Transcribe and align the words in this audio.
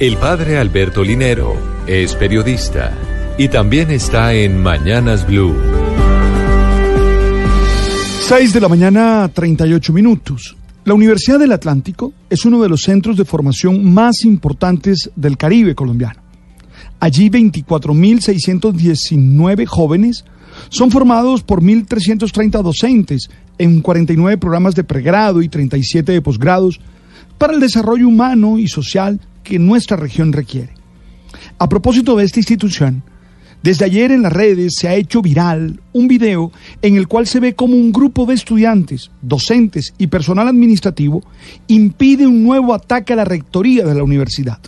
El 0.00 0.16
padre 0.16 0.58
Alberto 0.58 1.02
Linero 1.02 1.56
es 1.84 2.14
periodista 2.14 2.96
y 3.36 3.48
también 3.48 3.90
está 3.90 4.32
en 4.32 4.62
Mañanas 4.62 5.26
Blue. 5.26 5.56
6 8.28 8.52
de 8.52 8.60
la 8.60 8.68
mañana, 8.68 9.28
38 9.34 9.92
minutos. 9.92 10.56
La 10.84 10.94
Universidad 10.94 11.40
del 11.40 11.50
Atlántico 11.50 12.12
es 12.30 12.44
uno 12.44 12.62
de 12.62 12.68
los 12.68 12.82
centros 12.82 13.16
de 13.16 13.24
formación 13.24 13.92
más 13.92 14.24
importantes 14.24 15.10
del 15.16 15.36
Caribe 15.36 15.74
colombiano. 15.74 16.20
Allí 17.00 17.28
24.619 17.28 19.66
jóvenes 19.66 20.24
son 20.68 20.92
formados 20.92 21.42
por 21.42 21.60
1.330 21.60 22.62
docentes 22.62 23.30
en 23.58 23.80
49 23.80 24.38
programas 24.38 24.76
de 24.76 24.84
pregrado 24.84 25.42
y 25.42 25.48
37 25.48 26.12
de 26.12 26.22
posgrados 26.22 26.78
para 27.36 27.52
el 27.52 27.58
desarrollo 27.58 28.06
humano 28.06 28.60
y 28.60 28.68
social 28.68 29.18
que 29.48 29.58
nuestra 29.58 29.96
región 29.96 30.34
requiere. 30.34 30.74
A 31.58 31.70
propósito 31.70 32.16
de 32.16 32.24
esta 32.24 32.38
institución, 32.38 33.02
desde 33.62 33.86
ayer 33.86 34.12
en 34.12 34.20
las 34.20 34.32
redes 34.32 34.74
se 34.78 34.88
ha 34.88 34.94
hecho 34.94 35.22
viral 35.22 35.80
un 35.94 36.06
video 36.06 36.52
en 36.82 36.96
el 36.96 37.08
cual 37.08 37.26
se 37.26 37.40
ve 37.40 37.54
como 37.54 37.74
un 37.74 37.90
grupo 37.90 38.26
de 38.26 38.34
estudiantes, 38.34 39.10
docentes 39.22 39.94
y 39.96 40.08
personal 40.08 40.48
administrativo 40.48 41.22
impide 41.66 42.26
un 42.26 42.44
nuevo 42.44 42.74
ataque 42.74 43.14
a 43.14 43.16
la 43.16 43.24
rectoría 43.24 43.86
de 43.86 43.94
la 43.94 44.04
universidad. 44.04 44.58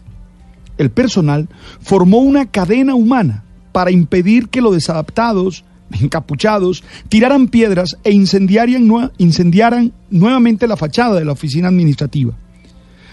El 0.79 0.91
personal 0.91 1.51
formó 1.81 2.19
una 2.19 2.47
cadena 2.47 2.95
humana 2.95 3.45
para 3.73 3.91
impedir 3.91 4.49
que 4.49 4.63
los 4.63 4.73
desadaptados, 4.73 5.63
encapuchados, 6.01 6.83
tiraran 7.11 7.49
piedras 7.49 7.99
e 8.03 8.13
incendiaran, 8.13 9.13
incendiaran 9.19 9.93
nuevamente 10.09 10.67
la 10.67 10.79
fachada 10.79 11.19
de 11.19 11.27
la 11.27 11.33
oficina 11.33 11.69
administrativa. 11.69 12.35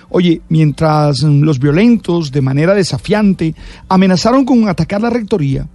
Oye, 0.10 0.42
mientras 0.50 1.22
los 1.22 1.60
violentos, 1.60 2.32
de 2.32 2.42
manera 2.42 2.74
desafiante, 2.74 3.54
amenazaron 3.90 4.46
con 4.46 4.68
atacar 4.70 5.02
la 5.02 5.10
rectoría, 5.10 5.68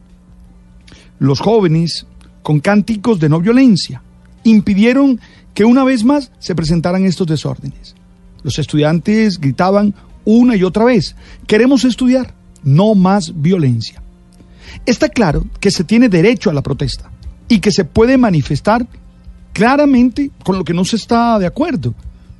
los 1.19 1.41
jóvenes, 1.41 2.07
con 2.43 2.61
cánticos 2.61 3.21
de 3.21 3.29
no 3.29 3.41
violencia, 3.41 4.03
impidieron 4.45 5.21
que 5.55 5.65
una 5.65 5.85
vez 5.85 6.05
más 6.05 6.33
se 6.39 6.55
presentaran 6.55 7.05
estos 7.05 7.27
desórdenes. 7.27 7.95
Los 8.43 8.59
estudiantes 8.59 9.39
gritaban 9.39 9.95
una 10.25 10.57
y 10.57 10.65
otra 10.65 10.85
vez, 10.85 11.15
queremos 11.47 11.85
estudiar, 11.85 12.35
no 12.65 12.95
más 12.95 13.33
violencia. 13.41 14.03
Está 14.87 15.09
claro 15.09 15.45
que 15.61 15.71
se 15.71 15.85
tiene 15.85 16.09
derecho 16.09 16.51
a 16.51 16.55
la 16.55 16.63
protesta 16.63 17.11
y 17.49 17.61
que 17.61 17.71
se 17.71 17.85
puede 17.85 18.17
manifestar 18.17 18.87
claramente 19.53 20.31
con 20.45 20.57
lo 20.57 20.65
que 20.65 20.75
no 20.75 20.85
se 20.85 20.97
está 20.97 21.39
de 21.39 21.47
acuerdo. 21.47 21.95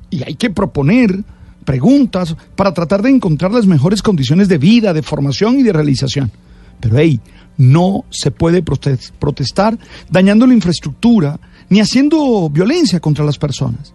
Y 0.09 0.23
hay 0.23 0.35
que 0.35 0.49
proponer 0.49 1.23
preguntas 1.63 2.35
para 2.55 2.73
tratar 2.73 3.01
de 3.01 3.09
encontrar 3.09 3.51
las 3.51 3.65
mejores 3.65 4.01
condiciones 4.01 4.47
de 4.47 4.57
vida, 4.57 4.93
de 4.93 5.01
formación 5.01 5.59
y 5.59 5.63
de 5.63 5.73
realización. 5.73 6.31
Pero 6.79 6.97
hey, 6.97 7.19
no 7.57 8.05
se 8.09 8.31
puede 8.31 8.61
protestar 8.61 9.77
dañando 10.09 10.47
la 10.47 10.53
infraestructura 10.53 11.39
ni 11.69 11.79
haciendo 11.79 12.49
violencia 12.49 12.99
contra 12.99 13.25
las 13.25 13.37
personas. 13.37 13.93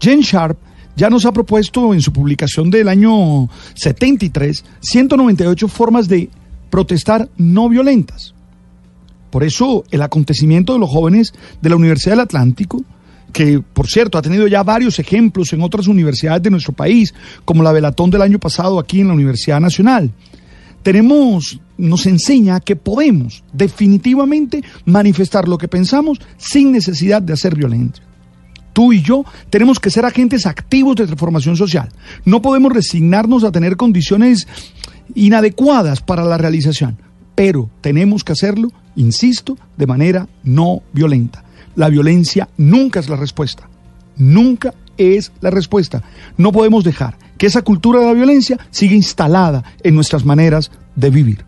Jane 0.00 0.22
Sharp 0.22 0.58
ya 0.96 1.10
nos 1.10 1.26
ha 1.26 1.32
propuesto 1.32 1.92
en 1.92 2.00
su 2.00 2.12
publicación 2.12 2.70
del 2.70 2.88
año 2.88 3.48
73 3.74 4.64
198 4.80 5.68
formas 5.68 6.08
de 6.08 6.30
protestar 6.70 7.28
no 7.36 7.68
violentas. 7.68 8.34
Por 9.30 9.42
eso 9.42 9.84
el 9.90 10.02
acontecimiento 10.02 10.74
de 10.74 10.78
los 10.78 10.90
jóvenes 10.90 11.34
de 11.60 11.68
la 11.68 11.76
Universidad 11.76 12.12
del 12.12 12.20
Atlántico 12.20 12.84
que 13.34 13.60
por 13.60 13.88
cierto 13.88 14.16
ha 14.16 14.22
tenido 14.22 14.46
ya 14.46 14.62
varios 14.62 14.98
ejemplos 15.00 15.52
en 15.52 15.60
otras 15.60 15.88
universidades 15.88 16.42
de 16.44 16.50
nuestro 16.50 16.72
país, 16.72 17.12
como 17.44 17.64
la 17.64 17.72
Velatón 17.72 18.08
del 18.08 18.22
año 18.22 18.38
pasado 18.38 18.78
aquí 18.78 19.00
en 19.00 19.08
la 19.08 19.14
Universidad 19.14 19.60
Nacional. 19.60 20.12
Tenemos, 20.84 21.58
nos 21.76 22.06
enseña 22.06 22.60
que 22.60 22.76
podemos 22.76 23.42
definitivamente 23.52 24.62
manifestar 24.84 25.48
lo 25.48 25.58
que 25.58 25.66
pensamos 25.66 26.20
sin 26.36 26.70
necesidad 26.70 27.20
de 27.20 27.32
hacer 27.32 27.56
violencia. 27.56 28.04
Tú 28.72 28.92
y 28.92 29.02
yo 29.02 29.24
tenemos 29.50 29.80
que 29.80 29.90
ser 29.90 30.04
agentes 30.04 30.46
activos 30.46 30.94
de 30.94 31.06
transformación 31.06 31.56
social. 31.56 31.88
No 32.24 32.40
podemos 32.40 32.72
resignarnos 32.72 33.42
a 33.42 33.50
tener 33.50 33.76
condiciones 33.76 34.46
inadecuadas 35.14 36.00
para 36.00 36.24
la 36.24 36.38
realización, 36.38 36.98
pero 37.34 37.68
tenemos 37.80 38.22
que 38.22 38.32
hacerlo, 38.32 38.70
insisto, 38.94 39.58
de 39.76 39.86
manera 39.86 40.28
no 40.44 40.82
violenta. 40.92 41.43
La 41.74 41.88
violencia 41.88 42.48
nunca 42.56 43.00
es 43.00 43.08
la 43.08 43.16
respuesta. 43.16 43.68
Nunca 44.16 44.74
es 44.96 45.32
la 45.40 45.50
respuesta. 45.50 46.02
No 46.36 46.52
podemos 46.52 46.84
dejar 46.84 47.16
que 47.36 47.46
esa 47.46 47.62
cultura 47.62 48.00
de 48.00 48.06
la 48.06 48.12
violencia 48.12 48.58
siga 48.70 48.94
instalada 48.94 49.64
en 49.82 49.94
nuestras 49.94 50.24
maneras 50.24 50.70
de 50.94 51.10
vivir. 51.10 51.44